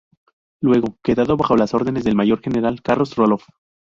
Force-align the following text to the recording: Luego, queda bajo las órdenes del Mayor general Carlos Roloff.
Luego, 0.63 0.97
queda 1.03 1.25
bajo 1.25 1.55
las 1.55 1.75
órdenes 1.75 2.03
del 2.03 2.15
Mayor 2.15 2.41
general 2.41 2.81
Carlos 2.81 3.15
Roloff. 3.15 3.45